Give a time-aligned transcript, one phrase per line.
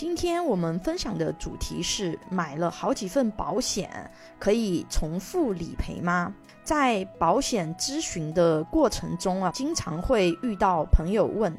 [0.00, 6.34] 今天我们分享的主题是买了好几份保险，可以重复理赔吗？
[6.64, 11.54] 在保险咨询的过程中啊，经常会遇到朋友问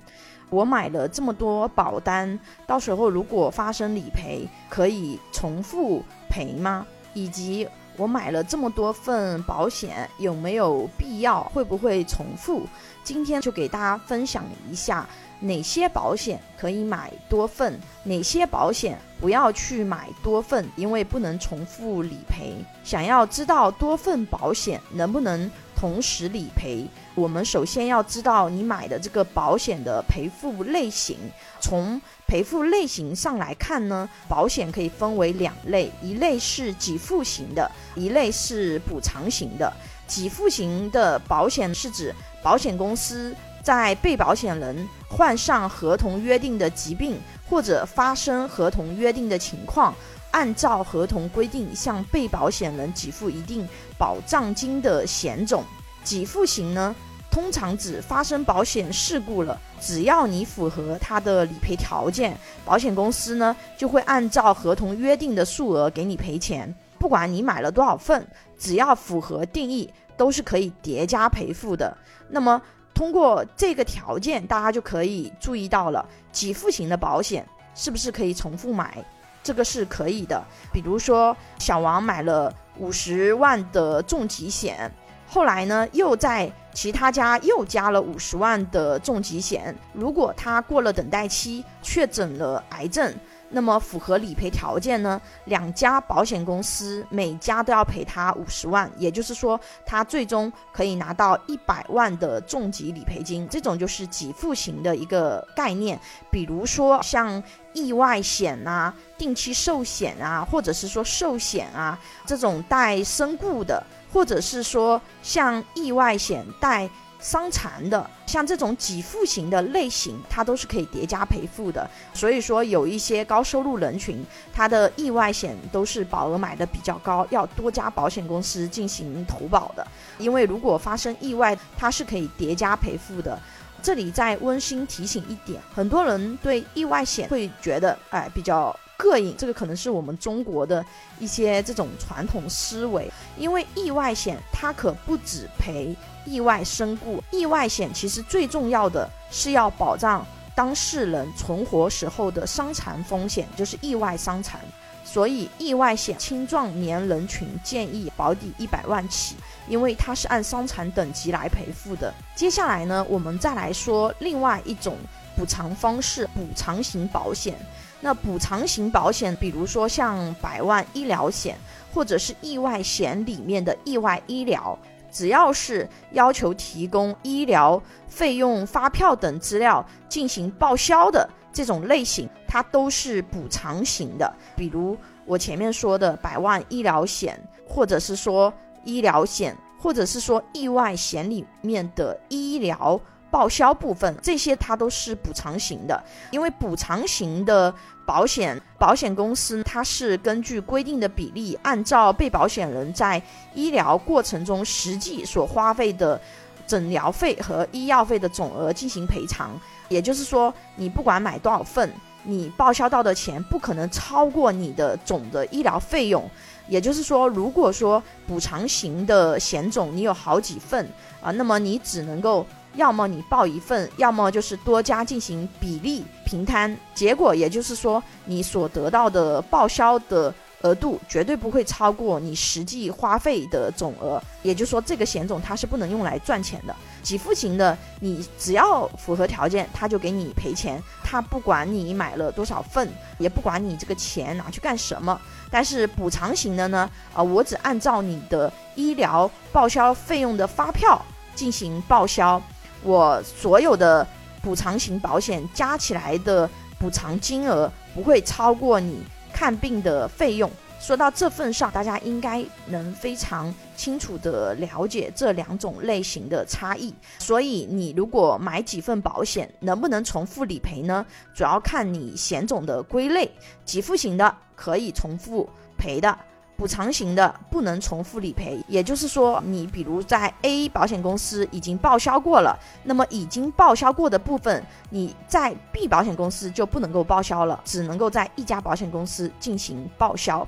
[0.49, 6.87] 我买了这么多保单，到时候如果发生理赔，可以重复赔吗？
[7.13, 11.43] 以及我买了这么多份保险，有没有必要？
[11.53, 12.63] 会不会重复？
[13.03, 15.07] 今天就给大家分享一下。
[15.41, 17.77] 哪些保险可以买多份？
[18.03, 20.65] 哪些保险不要去买多份？
[20.75, 22.55] 因为不能重复理赔。
[22.83, 31.17] 想要知道多份保险能不能同时理赔，我们首先要知道你买的这个保险的赔付类型。
[31.59, 39.73] 从赔付类型上来看呢，保险可以分为两类：一类是给付型的，一类是补偿型的。
[40.07, 42.13] 给付型的保险是指
[42.43, 43.35] 保险公司。
[43.63, 49.93] 在被保险人患上合同约定的疾病或者发生合同约定的情况，
[50.31, 55.63] 按照合同规定向被保险人给付一定保障金的险种。
[56.03, 56.95] 给付型呢，
[57.29, 66.73] 通常指发生保险事故了，只要你符合它的理赔条件，保险公司呢就会按照合同约定的数额给你赔钱。
[66.97, 68.25] 不管你买了多少份，
[68.57, 71.95] 只要符合定义，都是可以叠加赔付的。
[72.29, 72.59] 那么。
[73.01, 77.43] 通过这个条件，大家就可以注意到了，给付型的保险
[77.73, 79.03] 是不是可以重复买？
[79.41, 80.39] 这个是可以的。
[80.71, 84.91] 比如说，小王买了五十万的重疾险，
[85.27, 89.75] 后来呢，又在其他家又加了五十万的重疾险。
[89.93, 93.11] 如果他过了等待期，确诊了癌症。
[93.51, 95.21] 那么符合理赔条件呢？
[95.45, 103.47] 两家保险公司每家都要赔他五十万，也就是说，他最终可以拿到一百万的重疾理赔金。
[103.49, 105.99] 这种就是给付型的一个概念。
[106.29, 107.41] 比如说像
[107.73, 116.89] 意外险啊、定期寿险啊，或者是说寿险啊这种带身故的，或者是说像意外险带。
[117.23, 121.85] 伤残的，像这种给付型的类型，它都是可以叠加赔付的。
[122.13, 129.85] 所以说，有一些高收入人群，他的意外险都是保额买的比较高，要多家保险公司进行投保的。
[130.17, 133.37] 因为如果发生意外，它是可以叠加赔付的。
[133.83, 138.73] 这里再温馨提醒一点，很多人对意外险会觉得，哎，比较。
[139.01, 140.85] 膈应，这个可能是我们中国的
[141.17, 143.11] 一些这种传统思维。
[143.35, 145.95] 因为意外险它可不止赔
[146.25, 154.59] 意外身故，意外险其实最重要的是要保障当事人存活时候的伤残风险，就是意外伤残。
[155.03, 159.35] 所以意外险青壮年人群建议保底一百万起，
[159.67, 162.13] 因为它是按伤残等级来赔付的。
[162.33, 164.95] 接下来呢，我们再来说另外一种
[165.35, 167.55] 补偿方式——补偿型保险。
[167.99, 171.57] 那补偿型保险，比如说像百万医疗险，
[171.93, 174.77] 或者是意外险里面的意外医疗，
[175.11, 184.33] 只要是要求提供医疗费用发票等资料进行报销的这种类型，它都是补偿型的。
[184.55, 188.51] 比如我前面说的百万医疗险，或者是说
[188.85, 192.99] 医疗险，或者是说意外险里面的医疗。
[193.31, 197.73] 报销部分，这些它都是补偿型的，因为补偿型的
[198.05, 203.21] 保险，保险公司它是根据规定的比例，按照被保险人在
[203.55, 206.19] 医疗过程中实际所花费的
[206.67, 209.51] 诊疗费和医药费的总额进行赔偿。
[209.87, 211.89] 也就是说，你不管买多少份，
[212.23, 216.29] 你报销到的钱不可能超过你的总的医疗费用。
[216.67, 220.85] 也就是说，如果说补偿型的险种你有好几份
[221.21, 222.45] 啊，那么你只能够。
[222.75, 234.21] 要么你报一份，要么就是多家进行比例平摊，结果也就是说，你所得到的报销的额度绝对不会超过你实际花费的总额。
[234.41, 236.75] 也就是说，这个险种它是不能用来赚钱的。
[237.03, 242.87] 给付型的，你只要符合条件，他就给你赔钱，他不管你买了多少份，
[243.17, 245.19] 也不管你这个钱拿去干什么。
[245.49, 251.03] 但是补偿型的呢，啊，我只按照你的医疗报销费用的发票
[251.35, 252.41] 进行报销。
[252.83, 254.05] 我所有的
[254.41, 256.49] 补偿型保险加起来的
[256.79, 260.49] 补偿金额不会超过你看病的费用。
[260.79, 266.91] 说到这份上，大家应该能非常清楚的了解这两种类型的差异。
[267.19, 271.05] 所以，你如果买几份保险，能不能重复理赔呢？
[271.35, 273.29] 主要看你险种的归类。
[273.63, 275.47] 给付型的可以重复
[275.77, 276.17] 赔的。
[276.61, 290.47] 补偿型的不能重复理赔，也就是说，你比如在 A 保险公司已经报销过了，那么已经报销过的部分，你在 B 保险公司就不能够报销了，只能够在一家保险公司进行报销。